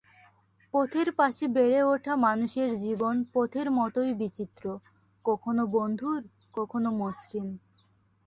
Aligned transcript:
পথের 0.73 1.07
পাশে 1.19 1.45
বেড়ে 1.55 1.79
ওঠা 1.85 2.13
মানুষের 2.25 2.69
জীবন 2.77 3.15
পথের 3.33 3.67
মতোই 3.77 4.11
বিচিত্র—কখনো 4.21 5.63
বন্ধুর, 5.75 6.19
কখনো 6.53 6.89
মসৃণ। 6.99 7.47